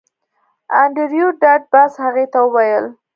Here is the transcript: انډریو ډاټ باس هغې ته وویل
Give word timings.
انډریو 0.81 1.27
ډاټ 1.41 1.61
باس 1.71 1.93
هغې 2.03 2.25
ته 2.33 2.39
وویل 2.43 2.85